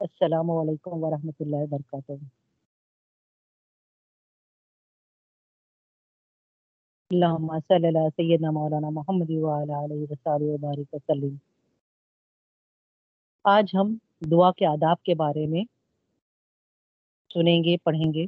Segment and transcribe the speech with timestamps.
[0.00, 2.12] السلام علیکم ورحمۃ اللہ وبرکاتہ۔
[7.10, 11.36] اللہم صلی اللہ سیدنا مولانا محمد وعلا علیہ وسلم وبارک وسلم۔
[13.44, 13.96] آج ہم
[14.30, 15.64] دعا کے آداب کے بارے میں
[17.34, 18.26] سنیں گے، پڑھیں گے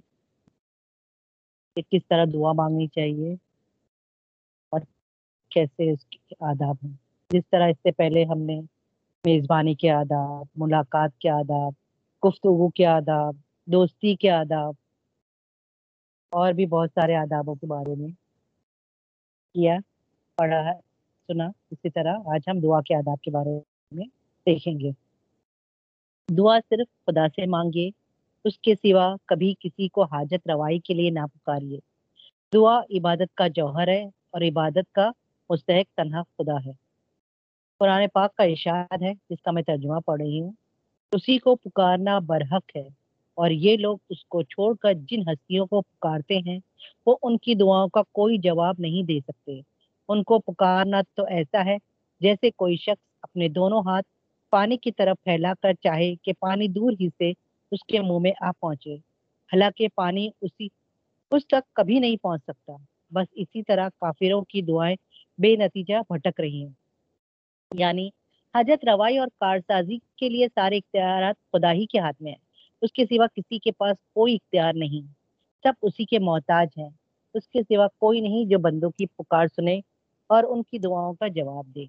[1.75, 3.35] کہ کس طرح دعا مانگنی چاہیے
[4.69, 4.81] اور
[5.49, 6.97] کیسے اس کے آداب ہیں۔
[7.31, 8.61] جس طرح اس سے پہلے ہم نے
[9.27, 11.73] میزبانی کے آداب، ملاقات کے آداب،
[12.27, 13.35] گفتگو کے آداب،
[13.67, 14.75] دوستی کے آداب،
[16.33, 18.09] اور بھی بہت سارے آدابوں کے بارے میں
[19.55, 19.77] کیا،
[20.37, 20.75] پڑھا ہے،
[21.29, 23.51] سنا، اسی طرح آج ہم دعا کے آداب کے بارے
[23.93, 24.05] میں
[24.47, 24.91] دیکھیں گے۔
[26.39, 27.91] دعا صرف خدا سے مانگے،
[28.45, 31.79] اس کے سوا کبھی کسی کو حاجت روائی کے لیے نہ پکاریے۔
[32.55, 35.11] دعا عبادت کا جوہر ہے اور عبادت کا
[35.51, 36.86] مستحق تنہا خدا ہے۔
[37.81, 40.53] قرآن پاک کا اشارت ہے، جس کا میں ترجمہ پڑھ رہی ہوں۔
[41.13, 42.87] اسی کو پکارنا برحق ہے،
[43.39, 46.59] اور یہ لوگ اس کو چھوڑ کر جن ہستیوں کو پکارتے ہیں،
[47.07, 49.61] وہ ان کی دعاؤں کا کوئی جواب نہیں دے سکتے۔
[50.09, 51.77] ان کو پکارنا تو ایسا ہے
[52.21, 54.07] جیسے کوئی شخص اپنے دونوں ہاتھ
[54.53, 57.31] پانی کی طرف پھیلا کر چاہے کہ پانی دور ہی سے
[57.73, 58.95] اس کے منہ میں آ پہنچے۔
[59.51, 60.69] حالانکہ پانی اسی،
[61.33, 62.77] اس تک کبھی نہیں پہنچ سکتا۔
[63.13, 64.97] بس اسی طرح کافروں کی دعائیں
[65.39, 66.73] بے نتیجہ بھٹک رہی ہیں۔
[67.75, 68.09] یعنی
[68.55, 72.39] حاجت روائی اور کارسازی کے لیے سارے اختیارات خدا ہی کے ہاتھ میں ہیں۔
[72.83, 75.13] اس کے سوا کسی کے پاس کوئی اختیار نہیں۔
[75.63, 76.89] سب اسی کے محتاج ہیں۔
[77.35, 79.81] اس کے سوا کوئی نہیں جو بندوں کی پکار سنے
[80.27, 81.85] اور ان کی دعاؤں کا جواب دے۔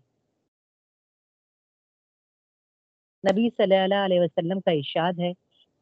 [3.32, 5.34] نبی صلی اللہ علیہ وسلم کا ارشاد ہے،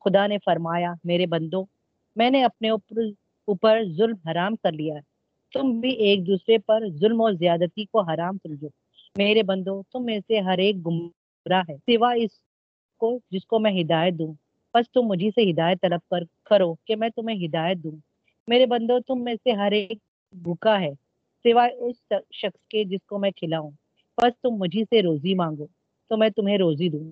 [0.05, 1.65] خدا نے فرمایا، میرے بندوں
[2.15, 3.01] میں نے اپنے اوپر
[3.47, 4.93] اوپر ظلم حرام کر لیا۔
[5.53, 8.67] تم بھی ایک دوسرے پر ظلم و زیادتی کو حرام سمجھو۔
[9.17, 12.29] میرے بندو تم میں سے ہر ایک گمراہ ہے، سوا اس
[12.97, 14.33] کو جس کو میں ہدایت دوں۔
[14.73, 17.97] بس تم مجھے سے ہدایت طلب کر، کرو کہ میں تمہیں ہدایت دوں۔
[18.47, 19.97] میرے بندو تم میں سے ہر ایک
[20.33, 20.91] بھوکا ہے
[21.43, 21.95] سوائے اس
[22.33, 23.71] شخص کے جس کو میں کھلاؤں۔
[24.17, 25.67] بس تم مجھے سے روزی مانگو،
[26.09, 27.11] تو میں تمہیں روزی دوں۔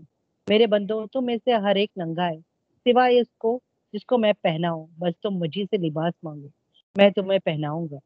[0.50, 2.40] میرے بندو تم میں سے ہر ایک ننگا ہے
[2.86, 3.60] سوائے اس کو
[3.94, 6.48] جس کو میں پہناؤں۔ بس تم مجھے سے لباس مانگو،
[6.96, 7.98] میں تمہیں پہناؤں گا۔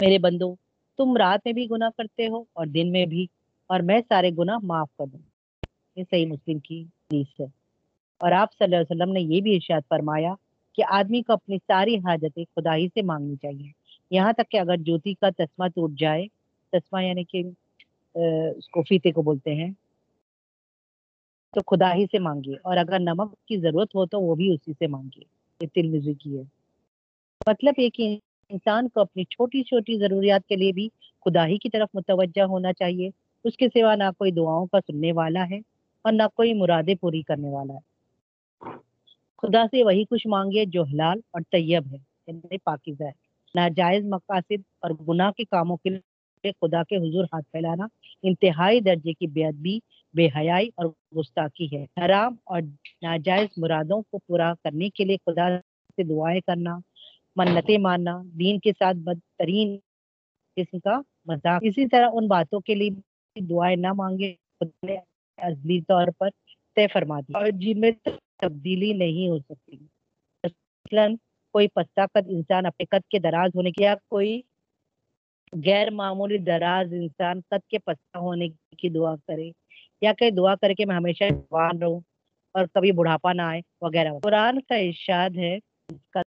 [0.00, 0.54] میرے بندو
[0.96, 3.26] تم رات میں بھی گناہ کرتے ہو اور دن میں بھی،
[3.66, 5.20] اور میں سارے گناہ معاف کر دوں۔
[5.96, 7.46] یہ صحیح مسلم کی حدیث ہے۔
[8.18, 10.34] اور آپ صلی اللہ علیہ وسلم نے یہ بھی ارشاد فرمایا
[10.72, 13.72] کہ آدمی کو اپنی ساری حاجتیں خدا ہی سے مانگنی چاہیے۔
[14.10, 16.26] یہاں تک کہ اگر جوتی کا تسمہ ٹوٹ جائے،
[16.72, 17.42] تسمہ یعنی کہ
[18.56, 19.70] اس کو فیتے کو بولتے ہیں،
[21.52, 24.72] تو خدا ہی سے مانگیے۔ اور اگر نمک کی ضرورت ہو تو وہ بھی اسی
[24.78, 25.24] سے مانگیے۔
[25.60, 26.42] یہ تل کی ہے۔
[27.46, 28.18] مطلب یہ کہ
[28.48, 30.88] انسان کو اپنی چھوٹی چھوٹی ضروریات کے لیے بھی
[31.24, 33.10] خدا ہی کی طرف متوجہ ہونا چاہیے۔
[33.44, 35.58] اس کے سوا نہ کوئی دعاؤں کا سننے والا ہے
[36.04, 37.94] اور نہ کوئی مرادیں پوری کرنے والا ہے۔
[39.42, 41.96] خدا سے وہی کچھ مانگے جو حلال اور طیب ہے
[42.26, 43.12] یعنی پاکیزہ ہے۔
[43.54, 47.86] ناجائز مقاصد اور گناہ کے کاموں کے لیے خدا کے حضور ہاتھ پھیلانا
[48.22, 49.78] انتہائی درجے کی بے ادبی،
[50.14, 52.60] بے حیائی اور گستاخی ہے۔ حرام اور
[53.02, 55.48] ناجائز مرادوں کو پورا کرنے کے لیے خدا
[55.96, 56.78] سے دعائیں کرنا
[57.36, 59.76] منتیں ماننا، دین کے ساتھ بدترین
[60.56, 62.90] قسم کا مذاق۔ اسی طرح ان باتوں کے لیے
[63.40, 64.96] دعائیں نہ مانگے خدا نے
[65.38, 66.28] ازلی طور پر
[66.76, 67.90] طے فرما دی اور جن میں
[68.40, 69.76] تبدیلی نہیں ہو سکتی۔
[70.44, 71.14] مثلاً
[71.54, 74.40] کوئی پستا قد انسان اپنے قد کے دراز ہونے کی، یا کوئی
[75.64, 79.50] غیر معمولی دراز انسان قد کے پستا ہونے کی دعا کرے،
[80.02, 82.00] یا کہ دعا کر کے میں ہمیشہ جوان رہوں
[82.54, 85.58] اور کبھی بڑھاپا نہ آئے، وغیرہ۔ قرآن کا ارشاد ہے
[86.10, 86.22] کا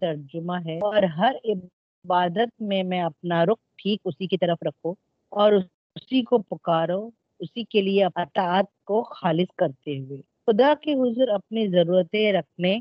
[0.00, 4.94] ترجمہ ہے اور ہر عبادت میں میں اپنا رخ ٹھیک اسی کی طرف رکھو
[5.28, 5.52] اور
[5.94, 11.66] اسی کو پکارو، اسی کے لیے اطاعت کو خالص کرتے ہوئے۔ خدا کے حضور اپنی
[11.68, 12.78] ضرورتیں رکھنے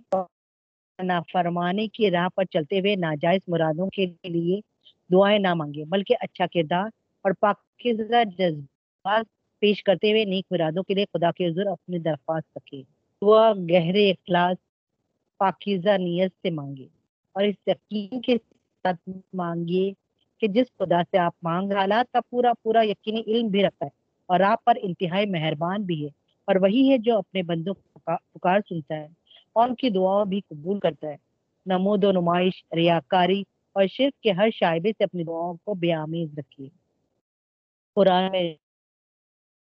[1.04, 4.60] نافرمانی کی راہ پر چلتے ہوئے ناجائز مرادوں کے لیے
[5.14, 6.86] دعائیں نہ مانگے، بلکہ اچھا کردار
[7.22, 9.26] اور پاکیزہ جذبات
[9.60, 12.82] پیش کرتے ہوئے نیک مرادوں کے لیے خدا کے حضور اپنی درخواست رکھے۔
[13.22, 14.58] دعا، گہرے اخلاص،
[15.38, 16.88] پاکیزہ نیت سے مانگے۔
[17.34, 18.38] اور اس یقین کے
[18.84, 19.94] ساتھ مانگیے
[20.38, 23.90] کہ جس خدا سے آپ مانگ حالات کا پورا پورا یقینی علم بھی رکھتا ہے
[24.26, 26.10] اور آپ پر انتہائی مہربان بھی ہے
[26.46, 28.00] اور وہی ہے جو اپنے بندوں کو
[28.34, 29.08] پکار سنتا ہے
[29.54, 31.18] اور ان کی دعاؤں بھی قبول کرتا ہے۔
[31.66, 33.44] نمود و نمائش، ریاکاری
[33.74, 36.70] اور شرک کے ہر شائبے سے اپنی دعاؤں کو بے آمیز رکھیے۔
[37.96, 38.54] قرآن میں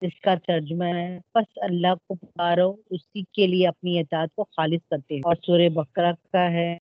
[0.00, 4.88] جس کا ترجمہ ہے بس اللہ کو پکارو، اسی کے لیے اپنی اطاعت کو خالص
[4.88, 6.78] کرتے ہیں۔ اور سورہ بکرا کا ہے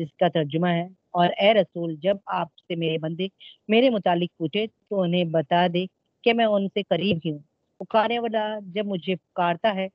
[0.00, 3.26] جس کا ترجمہ ہے، اور اے رسول، جب آپ سے میرے بندے
[3.68, 5.84] میرے متعلق پوچھے تو انہیں بتا دے
[6.24, 7.38] کہ میں ان سے قریب ہی ہوں۔
[7.80, 8.44] پکارنے والا
[8.74, 9.86] جب مجھے پکارتا ہے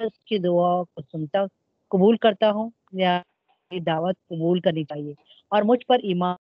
[0.00, 1.44] اس کی دعا کو سنتا،
[1.92, 3.20] قبول کرتا ہوں، یا
[3.70, 5.12] دعوت قبول کرنی چاہیے،
[5.52, 6.36] اور مجھ پر ایمان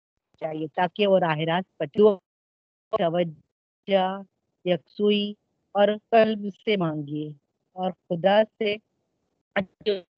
[0.42, 1.88] چاہیے تاکہ وہ راہ راست پر
[2.94, 4.06] توجہ
[4.66, 5.26] یکسوئی،
[5.76, 7.28] اور قلب سے مانگیے،
[7.76, 8.76] اور خدا سے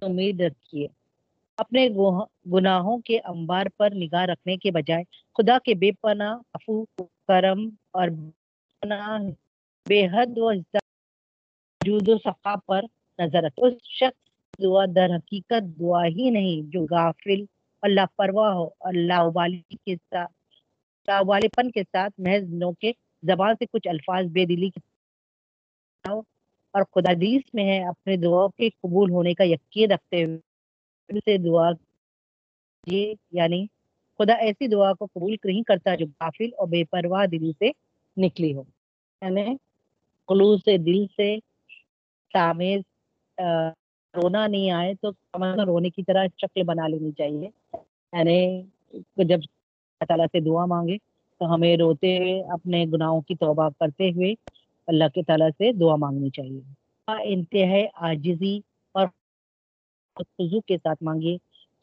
[0.02, 0.88] امید رکھیے۔
[1.58, 1.88] اپنے
[2.54, 5.04] گناہوں کے انبار پر نگاہ رکھنے کے بجائے
[5.36, 6.84] خدا کے بے پناہ افو
[7.28, 8.08] کرم اور
[9.90, 10.52] بے حد و
[11.82, 12.86] جود و صفا پر
[13.20, 14.24] نظر رکھے۔ اس شخص
[14.60, 17.44] دعا در حقیقت دعا ہی نہیں جو غافل،
[17.84, 20.34] اللہ پرواہ ہو اللہ والی کے ساتھ
[21.28, 22.92] والے پن کے ساتھ محض نو کے
[23.24, 24.80] زبان سے کچھ الفاظ بے دلی کی
[26.06, 30.38] اور خدا دیس میں ہے، اپنے دعا کے قبول ہونے کا یقین رکھتے ہوئے
[31.14, 31.70] سے دعا
[32.88, 33.66] یہ یعنی
[34.18, 37.72] خدا ایسی دعا کو قبول نہیں کرتا جو غافل اور بے پرواہ دلی سے
[38.18, 38.64] نکلی ہو۔
[39.22, 39.46] یعنی
[40.28, 41.38] خلوص سے، دل سے
[42.34, 42.82] تامیز
[44.16, 45.10] رونا نہیں آئے تو
[45.66, 47.50] رونے کی طرح شکل بنا لینی چاہیے۔
[48.14, 48.62] یعنی
[49.18, 50.98] جب اللہ تعالیٰ سے دعا مانگے
[51.40, 54.34] تو ہمیں روتے ہوئے، اپنے گناہوں کی توبہ کرتے ہوئے
[54.88, 56.62] اللہ کے تعالیٰ سے دعا مانگنی چاہیے۔
[57.08, 58.60] انتہائی عاجزی
[60.24, 61.38] خضو کے ساتھ مانگیے۔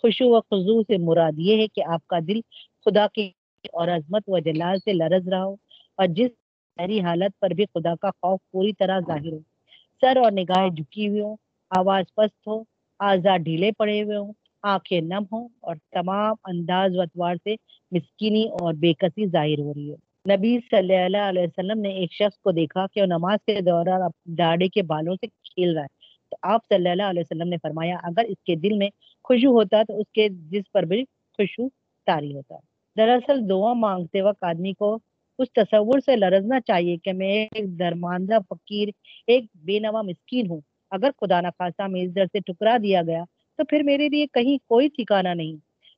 [0.04, 2.40] خوشو و خضو سے مراد یہ ہے کہ آپ کا دل
[2.86, 3.30] خدا کی
[3.72, 5.54] اور عظمت و جلال سے لرز رہا ہو
[5.96, 6.30] اور جس
[6.78, 9.38] سہری حالت پر بھی خدا کا خوف پوری طرح ظاہر ہو۔
[10.00, 11.36] سر اور نگاہیں جھکی ہوئی ہوں،
[11.70, 12.62] آواز پست ہو
[12.98, 14.32] آزاد ڈھیلے پڑے ہوئے ہوں،
[14.62, 17.54] آنکھیں نم ہوں اور تمام انداز و اتوار سے
[17.90, 19.96] مسکینی اور بے کسی ظاہر ہو رہی ہو۔
[20.36, 24.00] نبی صلی اللہ علیہ وسلم نے ایک شخص کو دیکھا کہ وہ نماز کے دوران
[24.24, 26.01] داڑھی کے بالوں سے کھیل رہا ہے۔
[26.42, 28.88] آپ صلی اللہ علیہ وسلم نے فرمایا، اگر اس کے دل میں
[29.24, 31.68] خوشو ہوتا تو اس کے جس پر بھی خوشو
[32.06, 32.54] تاری ہوتا۔
[32.96, 34.98] دراصل دعا مانگتے وقت آدمی کو
[35.38, 38.88] اس تصور سے لرزنا چاہیے کہ میں ایک درماندہ فقیر،
[39.26, 43.24] ایک بے نوا مسکین ہوں۔ اگر خدا نخواستہ میں اس در سے ٹکرا دیا گیا
[43.56, 45.56] تو پھر میرے لیے کہیں کوئی ٹھکانا نہیں۔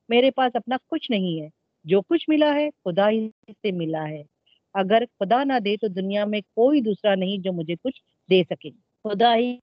[0.09, 1.49] میرے پاس اپنا کچھ نہیں ہے۔
[1.83, 4.23] جو کچھ ملا ہے، خدا ہی سے ملا ہے۔
[4.73, 8.69] اگر خدا نہ دے تو دنیا میں کوئی دوسرا نہیں جو مجھے کچھ دے سکے۔
[9.03, 9.57] خدا ہی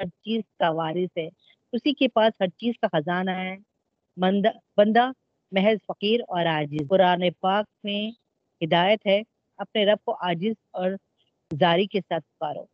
[0.00, 1.28] ہر چیز کا وارث ہے۔
[1.72, 3.56] اسی کے پاس ہر چیز کا خزانہ ہے۔
[4.76, 5.10] بندہ،
[5.52, 8.00] محض فقیر اور عاجز۔ قرآن پاک میں
[8.60, 9.20] ہدایت ہے،
[9.58, 10.90] اپنے رب کو عاجز اور
[11.50, 12.64] زاری کے ساتھ پکارو۔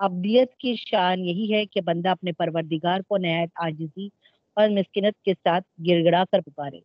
[0.00, 4.08] ابدیت کی شان یہی ہے کہ بندہ اپنے پروردگار کو نہایت عاجزی
[4.56, 6.78] اور مسکنت کے ساتھ گڑ گڑا کر پکارے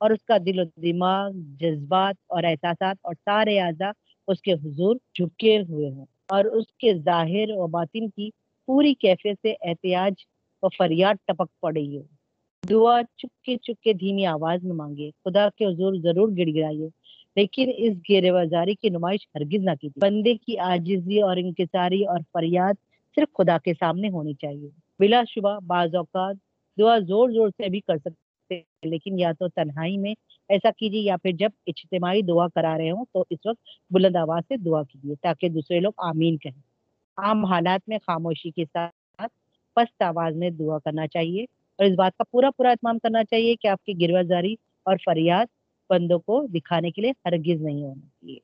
[0.00, 3.90] اور اس کا دل و دماغ، جذبات اور احساسات اور سارے اعضاء
[4.28, 8.28] اس کے حضور جھکے ہوئے ہوں اور اس کے ظاہر و باطن کی
[8.68, 10.12] پوری کیفیت سے احتیاج
[10.62, 12.02] و فریاد ٹپک پڑی ہو۔
[12.64, 16.88] دعا چپکے چپکے دھیمی آواز میں مانگے، خدا کے حضور ضرور گڑ گڑائیے
[17.36, 22.18] لیکن اس گیر بازاری کی نمائش ہرگز نہ کی بندے کی آجزی اور انکساری اور
[22.32, 22.74] فریاد
[23.16, 24.68] صرف خدا کے سامنے ہونی چاہیے۔
[25.00, 26.36] بلا شبہ بعض اوقات
[26.78, 30.14] دعا زور زور سے بھی کر سکتے لیکن یا تو تنہائی میں
[30.48, 33.60] ایسا کیجیے یا پھر جب اجتماعی دعا کرا رہے ہوں تو اس وقت
[33.90, 36.71] بلند آواز سے دعا کیجیے تاکہ دوسرے لوگ آمین کہیں۔
[37.18, 39.32] عام حالات میں خاموشی کے ساتھ
[39.76, 41.42] پست آواز میں دعا کرنا چاہیے
[41.78, 44.54] اور اس بات کا پورا پورا اہتمام کرنا چاہیے کہ آپ کی گروزاری
[44.86, 45.46] اور فریاد
[45.90, 48.38] بندوں کو دکھانے کے لیے ہرگز نہیں ہونا چاہیے۔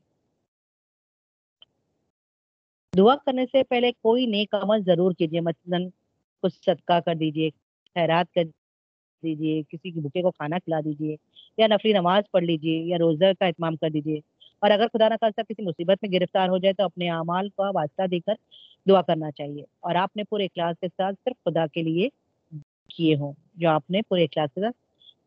[2.93, 5.89] دعا کرنے سے پہلے کوئی نیک عمل ضرور کیجیے، مثلاً
[6.43, 7.51] کچھ صدقہ کر دیجیے،
[7.97, 8.45] خیرات کر
[9.23, 11.17] دیجیے، کسی کی بھوکے کو کھانا کھلا دیجیے
[11.59, 14.21] یا نفلی نماز پڑھ لیجیے یا روزہ کا اہتمام کر دیجیے۔
[14.59, 17.71] اور اگر خدا نہ خاصہ کسی مصیبت میں گرفتار ہو جائے تو اپنے اعمال کا
[17.75, 18.35] واسطہ دے کر
[18.89, 22.09] دعا کرنا چاہیے۔ اور آپ نے پورے اخلاص کے ساتھ صرف خدا کے لیے
[22.89, 24.77] کیے ہوں۔ جو آپ نے پورے اخلاص کے ساتھ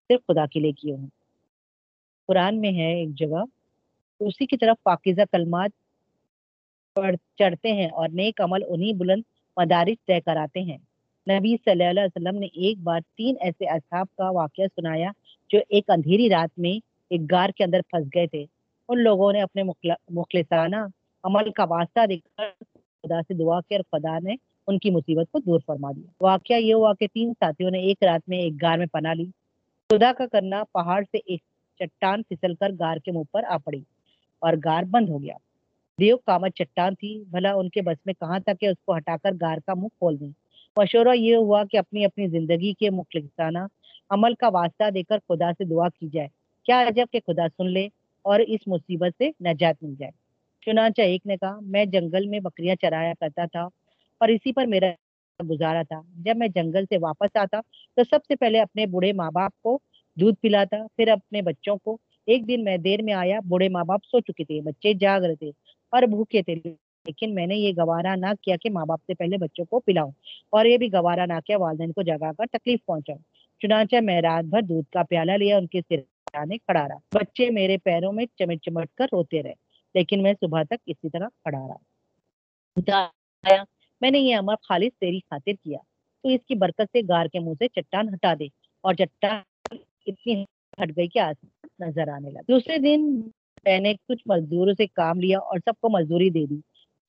[0.08, 1.08] صرف خدا کے لیے کیے ہوں۔
[2.28, 3.44] قرآن میں ہے ایک جگہ،
[4.20, 5.70] اسی کی طرف پاکیزہ کلمات
[6.96, 9.22] پڑھ، چڑھتے ہیں اور نیک عمل انہیں بلند
[9.58, 10.78] مدارس طے کراتے ہیں۔
[11.30, 15.12] نبی صلی اللہ علیہ وسلم نے ایک بار تین ایسے اصحاب کا واقعہ سنایا
[15.50, 18.46] جو ایک اندھیری رات میں ایک گار کے اندر پھنس گئے تھے۔
[18.90, 19.64] ان لوگوں نے اپنے
[20.10, 20.76] مخلصانہ
[21.24, 22.50] عمل کا واسطہ دے کر
[23.04, 24.36] خدا سے دعا کی اور خدا نے
[24.68, 28.04] ان کی مصیبت کو دور فرما دیا۔ واقعہ یہ ہوا کہ تین ساتھیوں نے ایک
[28.04, 29.26] رات میں ایک گار میں پناہ لی۔
[29.90, 31.40] خدا کا کرنا پہاڑ سے ایک
[31.80, 33.82] چٹان پھسل کر گار کے منہ پر آ پڑی
[34.40, 35.36] اور گار بند ہو گیا۔
[36.00, 39.16] دیو کامت چٹان تھی، بھلا ان کے بس میں کہاں تک کہ اس کو ہٹا
[39.24, 40.30] کر گار کا منہ کھول دیں۔
[40.78, 43.60] مشورہ یہ ہوا کہ اپنی اپنی زندگی کے مخلصانہ
[44.10, 46.28] عمل کا واسطہ دے کر خدا سے دعا کی جائے۔
[46.64, 47.88] کیا عجب کہ خدا سن لے۔
[48.26, 50.12] اور اس مصیبت سے نجات مل جائے۔
[50.66, 53.62] چنانچہ ایک نے کہا، میں جنگل میں بکریاں چرایا کرتا تھا
[54.22, 54.92] اور اسی پر میرا
[55.40, 57.60] گزارا تھا۔ جب میں جنگل سے واپس آتا
[57.96, 59.80] تو سب سے پہلے اپنے بوڑھے ماں باپ کو
[60.16, 61.98] دودھ پلاتا، پھر اپنے بچوں کو۔
[62.28, 65.36] ایک دن میں دیر میں آیا، بوڑھے ماں باپ سو چکے تھے، بچے جاگ رہے
[65.36, 65.52] تھے
[65.90, 66.56] اور بھوکے تھے۔
[67.06, 70.12] لیکن میں نے یہ گوارا نہ کیا کہ ماں باپ سے پہلے بچوں کو پلاؤں
[70.50, 73.20] اور یہ بھی گوارا نہ کیا، والدین کو جگا کر تکلیف پہنچاؤں۔
[73.62, 76.00] چنانچہ میں رات بھر دودھ کا پیالہ لیا ان کے سر
[76.58, 79.54] کھڑا رہا۔ بچے میرے پیروں میں چمٹ چمٹ کر روتے رہے،
[79.94, 81.78] لیکن میں صبح تک اسی طرح کھڑا رہا۔
[84.02, 85.78] میں نے یہ امر خالص تیری خاطر کیا۔
[86.24, 88.46] تو اس کی برکت سے گار کے منہ سے چٹان ہٹا دے
[88.84, 90.44] اور چٹان اتنی
[90.82, 93.02] ہٹ گئی کہ آسمان نظر آنے لگا۔ دوسرے دن
[93.66, 96.60] میں نے کچھ مزدوروں سے کام لیا اور سب کو مزدوری دے دی۔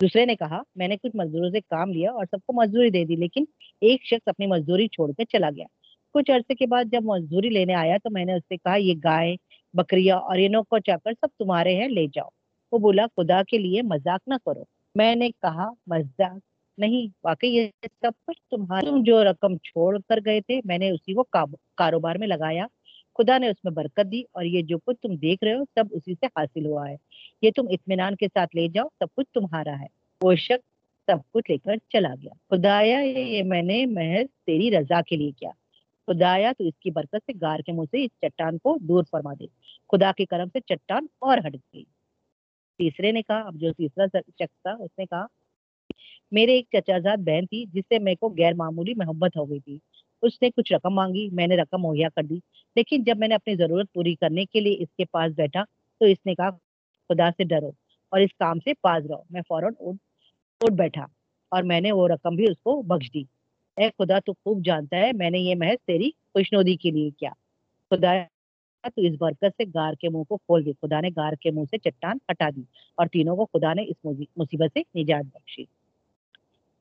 [0.00, 3.04] دوسرے نے کہا، میں نے کچھ مزدوروں سے کام لیا اور سب کو مزدوری دے
[3.04, 3.44] دی، لیکن
[3.80, 5.66] ایک شخص اپنی مزدوری چھوڑ کے چلا گیا۔
[6.14, 8.94] کچھ عرصے کے بعد جب مزدوری لینے آیا تو میں نے اس سے کہا، یہ
[9.04, 9.36] گائے
[9.74, 12.28] بکریا اور یہ نوکر چاکر سب تمہارے ہیں، لے جاؤ۔
[12.72, 14.64] وہ بولا، خدا کے لیے مذاق نہ کرو۔
[14.94, 16.38] میں نے کہا، مذاق
[16.78, 20.90] نہیں، واقعی یہ سب کچھ تمہارا تم جو رقم چھوڑ کر گئے تھے، میں نے
[20.90, 21.24] اسی کو
[21.74, 22.66] کاروبار میں لگایا۔
[23.18, 25.84] خدا نے اس میں برکت دی اور یہ جو کچھ تم دیکھ رہے ہو، سب
[25.90, 26.96] اسی سے حاصل ہوا ہے۔
[27.42, 29.86] یہ تم اطمینان کے ساتھ لے جاؤ، سب کچھ تمہارا ہے۔
[30.22, 30.72] وہ شخص
[31.06, 35.30] سب کچھ لے کر چلا گیا۔ خدایا، یہ میں نے محض تیری رضا کے لیے
[35.30, 35.50] کیا۔
[36.06, 39.34] خدایا تو اس کی برکت سے گار کے منہ سے اس چٹان کو دور فرما
[39.40, 39.46] دے۔
[39.92, 41.84] خدا کے کرم سے چٹان اور ہٹ گئی۔
[42.78, 45.26] تیسرے نے کہا، اب جو تیسرا شخص تھا، اس نے کہا،
[46.30, 49.60] میرے ایک چچا زاد بہن تھی، جس سے میرے کو غیر معمولی محبت ہو گئی
[49.60, 49.78] تھی۔
[50.22, 52.38] اس نے کچھ رقم مانگی، میں نے رقم مہیا کر دی۔
[52.76, 55.64] لیکن جب میں نے اپنی ضرورت پوری کرنے کے لیے اس کے پاس بیٹھا،
[55.98, 56.50] تو اس نے کہا،
[57.08, 57.70] خدا سے ڈرو
[58.08, 61.06] اور اس کام سے پاس رہو۔ میں فوراً اٹھ بیٹھا
[61.48, 63.41] اور میں نے وہ رقم بھی اس کو بخش دی۔
[63.76, 67.30] اے خدا تو خوب جانتا ہے، میں نے یہ محض تیری خوشنودی کے لیے کیا۔
[67.90, 68.12] خدا
[68.82, 71.64] تو اس برکت سے گار کے منہ کو کھول دی، خدا نے گار کے منہ
[71.70, 72.62] سے چٹان ہٹا دی
[72.94, 74.04] اور تینوں کو خدا نے اس
[74.36, 75.64] مصیبت سے نجات بخشی۔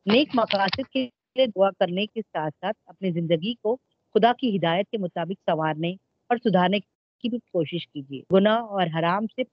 [0.05, 3.75] نیک مقاصد کے لیے دعا کرنے کے ساتھ ساتھ اپنی زندگی کو
[4.13, 5.91] خدا کی ہدایت کے مطابق سنوارنے
[6.27, 6.79] اور سدھارنے
[7.19, 9.43] کی بھی کوشش کیجیے۔ گناہ اور حرام سے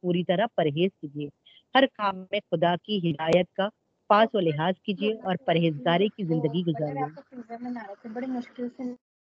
[0.00, 1.28] پوری طرح پرہیز کیجیے۔
[1.74, 3.68] ہر کام میں خدا کی ہدایت کا
[4.12, 8.82] پاس و لحاظ کیجیے اور پرہیزگاری کی زندگی گزاریے۔ بڑی مشکل سے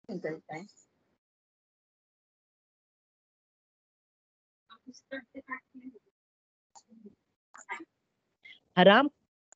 [0.08, 0.62] نکلتا ہے۔
[8.82, 9.08] حرام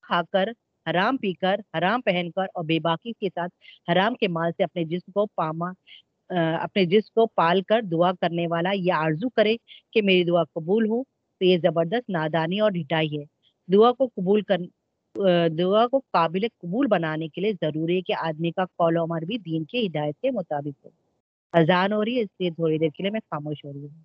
[0.03, 0.49] کھا کر
[0.91, 3.53] حرام پی کر حرام پہن کر اور بے باکی کے ساتھ
[3.91, 5.71] حرام کے مال سے اپنے جسم کو پاما
[6.61, 9.57] اپنے جسم کو پال کر دعا کرنے والا یہ آرزو کرے
[9.93, 11.03] کہ میری دعا قبول ہو۔
[11.41, 13.25] تو یہ زبردست نادانی اور ڈھٹائی ہے۔
[13.69, 14.57] دعا کو قبول کر
[15.59, 19.23] دعا کو قابل قبول بنانے کے لیے ضروری ہے کہ آدمی کا قول و عمر
[19.23, 20.91] بھی دین کی ہدایت کے مطابق ہو۔
[21.55, 24.03] اذان ہو رہی ہے، اس لیے تھوڑی دیر کے لیے میں خاموش ہو رہی ہوں۔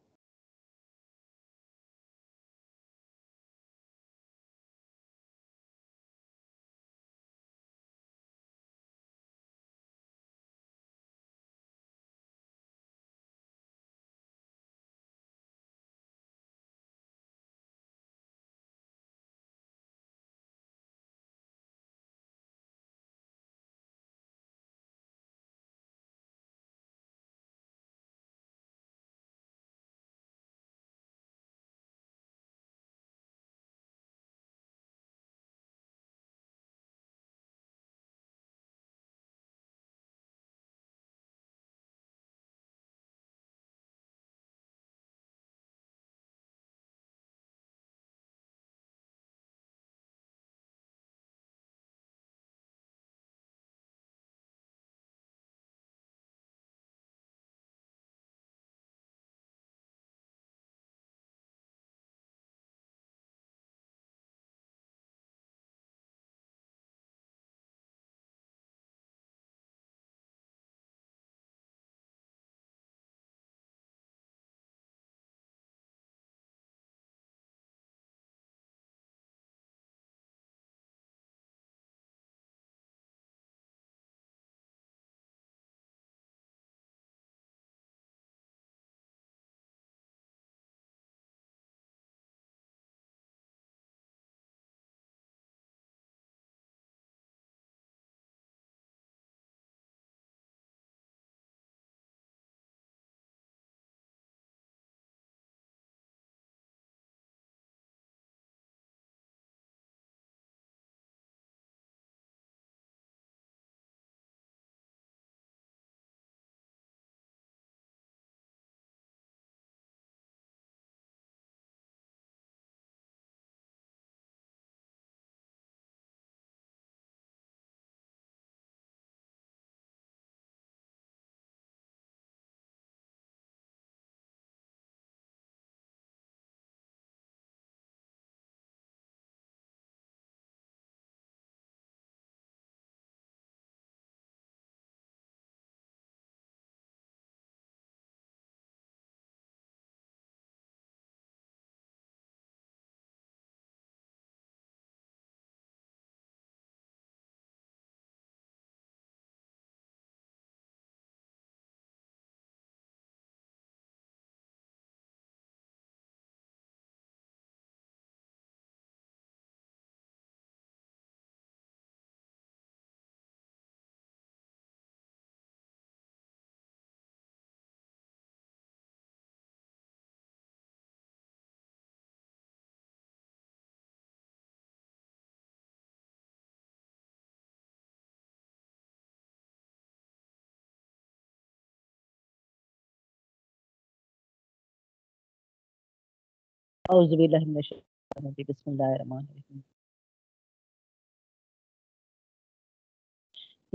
[196.94, 199.60] اعوذ باللہ من الشیطان الرجیم، بسم اللہ الرحمن الرحیم۔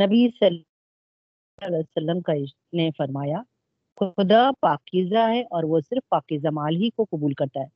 [0.05, 2.33] نبی صلی اللہ علیہ وسلم کا
[2.73, 3.43] نے فرمایا،
[3.97, 7.67] خدا پاکیزہ ہے اور وہ صرف پاکیزہ مال ہی کو قبول کرتا ہے۔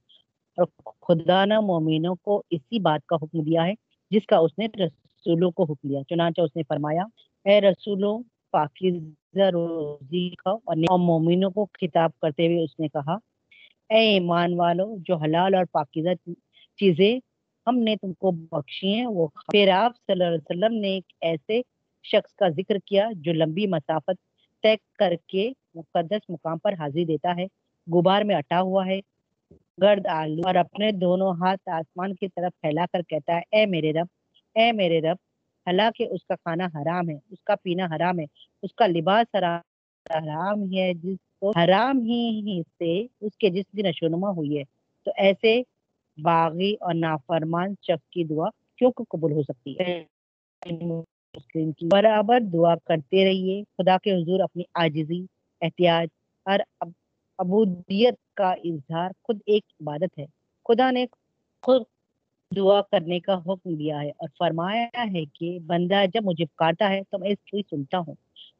[0.59, 0.67] اور
[1.01, 3.75] خدا نے مومنوں کو اسی بات کا حکم دیا ہے
[4.11, 7.03] جس کا اس نے رسولوں کو حکم دیا۔ چنانچہ اس نے فرمایا،
[7.45, 13.17] اے رسولوں، پاکیزہ روزی کھاؤ اور مومنوں کو خطاب کرتے ہوئے اس نے کہا
[13.93, 16.15] اے ایمان والو، جو حلال اور پاکیزہ
[16.79, 17.19] چیزیں
[17.67, 21.13] ہم نے تم کو بخشی ہیں، وہ پھر آپ صلی اللہ علیہ وسلم نے ایک
[21.21, 21.61] ایسے
[22.05, 24.19] شخص کا ذکر کیا جو لمبی مسافت
[24.65, 27.47] طے کر کے مقدس مقام پر حاضری دیتا ہے،
[27.87, 28.99] غبار میں اٹا ہوا ہے،
[29.83, 33.93] گرد آلو اور اپنے دونوں ہاتھ آسمان کی طرف پھیلا کر کہتا ہے، اے میرے
[33.93, 34.07] رب،
[34.57, 35.17] اے میرے رب،
[35.67, 38.25] حالانکہ اس کا کھانا حرام ہے، اس کا پینا حرام ہے،
[38.63, 43.87] اس کا لباس حرام ہی ہے، جس کو حرام ہی سے اس کے جس دن
[43.87, 44.63] اشونما ہوئی ہے۔
[45.05, 45.63] تو ایسے
[46.17, 50.05] باغی اور نافرمان شخص کی دعا کیوں قبول ہو سکتی ہے؟
[51.52, 55.25] کی برابر دعا کرتے رہیے۔ خدا کے حضور اپنی آجزی
[55.61, 56.09] احتیاط
[56.47, 56.85] اور
[57.39, 60.26] عبودیت کا اظہار خود ایک عبادت ہے۔
[60.69, 61.07] خدا نے
[61.63, 61.83] خود
[62.57, 67.00] دعا کرنے کا حکم دیا ہے اور فرمایا ہے کہ بندہ جب مجھے پکارتا ہے
[67.11, 68.15] تو میں اس کی سنتا ہوں۔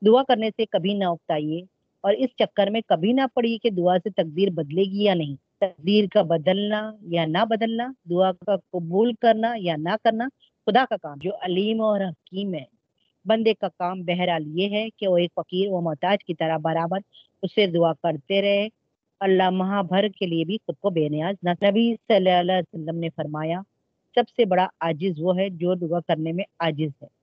[0.07, 1.65] دعا کرنے سے کبھی نہ اکتائیے۔
[2.03, 5.37] اور اس چکر میں کبھی نہ پڑی کہ دعا سے تقدیر بدلے گی یا نہیں۔
[5.61, 10.29] تقدیر کا بدلنا یا نہ بدلنا، دعا کا قبول کرنا یا نہ کرنا،
[10.67, 12.65] خدا کا کام۔ جو علیم اور حکیم ہے،
[13.25, 16.99] بندے کا کام بہرحال یہ ہے کہ وہ ایک فقیر و محتاج کی طرح برابر
[17.43, 18.69] اسے دعا کرتے رہے۔
[19.21, 22.55] اللہ مہا بھر کے لیے بھی خود کو بے نیاز نہ نبی صلی اللہ علیہ
[22.55, 23.61] وسلم نے فرمایا،
[24.15, 27.23] سب سے بڑا عاجز وہ ہے جو دعا کرنے میں عاجز ہے۔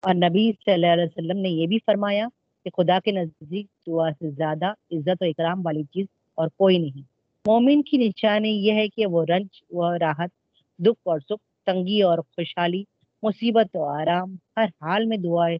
[0.00, 2.28] اور نبی صلی اللہ علیہ وسلم نے یہ بھی فرمایا
[2.64, 7.02] کہ خدا کے نزدیک دعا سے زیادہ عزت و اکرام والی چیز اور کوئی نہیں۔
[7.46, 10.30] مومن کی نشانی یہ ہے کہ وہ رنج و راحت،
[10.78, 12.84] دکھ اور سکھ، تنگی اور خوشحالی،
[13.22, 15.58] مصیبت و آرام، ہر حال میں دعائیں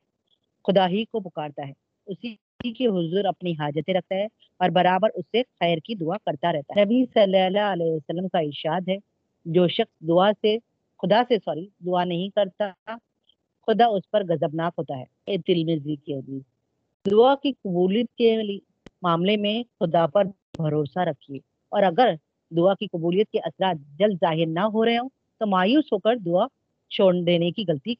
[0.66, 1.72] خدا ہی کو پکارتا ہے۔
[2.06, 2.34] اسی
[2.72, 4.24] کی حضور اپنی حاجتیں رکھتا ہے
[4.56, 8.28] اور برابر اس سے خیر کی دعا کرتا رہتا ہے۔ نبی صلی اللہ علیہ وسلم
[8.28, 8.96] کا ارشاد ہے،
[9.44, 10.58] جو شخص دعا سے،
[11.02, 12.96] خدا سے سوری، دعا نہیں کرتا،
[13.66, 15.36] خدا اس پر غضبناک ہوتا ہے۔
[16.04, 16.59] کی حدیث۔
[17.06, 18.36] دعا کی قبولیت کے
[19.02, 20.24] معاملے میں خدا پر
[20.58, 22.14] بھروسہ رکھیے۔ اور اگر
[22.56, 25.08] دعا کی قبولیت کے اثرات جلد ظاہر نہ ہو رہے ہوں،
[25.38, 26.46] تو مایوس ہو کر دعا
[26.90, 27.94] چھوڑ دینے کی غلطی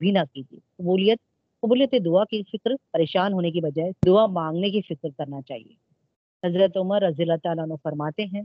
[0.00, 1.18] بھی نہ کیجیے۔ قبولیت
[1.62, 5.74] قبولیت دعا کی فکر پریشان ہونے کی بجائے دعا مانگنے کی فکر کرنا چاہیے۔
[6.46, 8.42] حضرت عمر رضی اللہ تعالیٰ عنہ فرماتے ہیں،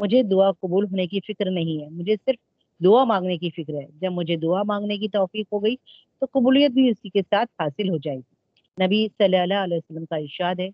[0.00, 2.36] مجھے دعا قبول ہونے کی فکر نہیں ہے، مجھے صرف
[2.84, 5.76] دعا مانگنے کی فکر ہے۔ جب مجھے دعا مانگنے کی توفیق ہو گئی،
[6.20, 8.37] تو قبولیت بھی اسی کے ساتھ حاصل ہو جائے گی۔
[8.80, 10.68] نبی صلی اللہ علیہ وسلم کا ارشاد ہے،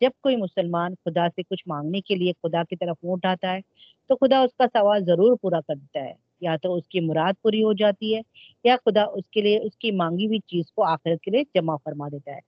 [0.00, 3.60] جب کوئی مسلمان خدا سے کچھ مانگنے کے لیے خدا کی طرف منہ اٹھاتا ہے،
[4.08, 7.32] تو خدا اس کا سوال ضرور پورا کر دیتا ہے۔ یا تو اس کی مراد
[7.42, 8.20] پوری ہو جاتی ہے،
[8.64, 11.76] یا خدا اس کے لیے، اس کی مانگی ہوئی چیز کو آخرت کے لیے جمع
[11.84, 12.40] فرما دیتا ہے۔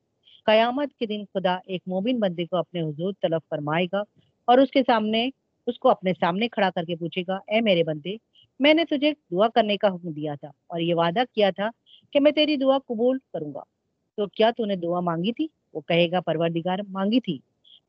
[0.44, 4.02] قیامت کے دن خدا ایک مومن بندے کو اپنے حضور طلب فرمائے گا
[4.44, 5.30] اور اس کے سامنے،
[5.66, 8.16] اس کو اپنے سامنے کھڑا کر کے پوچھے گا، اے میرے بندے،
[8.60, 11.68] میں نے تجھے دعا کرنے کا حکم دیا تھا اور یہ وعدہ کیا تھا
[12.12, 13.71] کہ میں تیری دعا قبول کروں گا۔
[14.16, 17.38] تو کیا تو نے دعا مانگی تھی؟ وہ کہے گا، پروردگار، مانگی تھی۔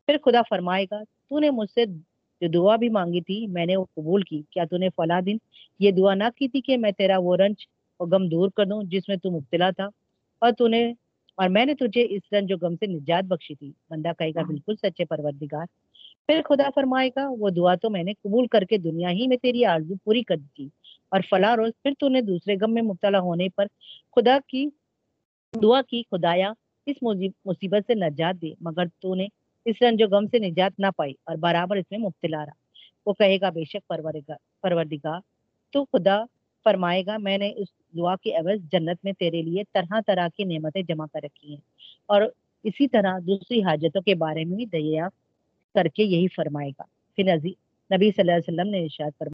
[0.06, 1.86] پھر خدا فرمائے گا، تو نے مجھ سے
[2.42, 5.38] جو دعا بھی مانگی تھی، میں نے وہ قبول کی۔ کیا تو نے فلاں دن
[5.80, 7.56] یہ دعا نہ کی تھی کہ میں تیرا وہ رنج
[7.98, 9.88] اور غم دور کر دوں جس میں تو مبتلا تھا؟
[10.40, 10.94] اور تو نے،
[11.36, 14.42] اور میں نے تجھے اس رنج و غم سے نجات بخشی تھی۔ بندہ کہے گا،
[14.42, 15.66] بالکل سچے پروردگار۔
[16.28, 19.38] پھر خدا فرمائے گا، وہ دعا تو میں نے قبول کر کے دنیا ہی میں
[19.38, 20.68] تیری آرزو پوری کر دی
[21.10, 23.66] اور فلاں روز پھر تو نے دوسرے غم میں مبتلا ہونے پر
[24.16, 24.68] خدا کی
[25.62, 26.54] دعا کی، خدایا،
[26.86, 27.04] اس
[27.46, 29.28] مصیبت سے نجات دے، مگر تو نے
[29.66, 32.52] اس رنج و غم سے نجات نہ پائی اور برابر اس میں مبتلا رہا۔
[33.06, 33.94] وہ کہے گا، بے شک
[34.62, 35.20] پروردگار
[35.72, 36.24] تو خدا
[36.64, 40.44] فرمائے گا، میں نے اس دعا کی عوض جنت میں تیرے لیے طرح طرح کی
[40.44, 41.62] نعمتیں جمع کر رکھی ہیں۔
[42.06, 42.22] اور
[42.64, 45.18] اسی طرح دوسری حاجتوں کے بارے میں بھی دریافت
[45.74, 46.84] کر کے یہی فرمائے گا۔
[47.16, 49.32] پھر نبی صلی اللہ علیہ وسلم نے ارشاد فرمایا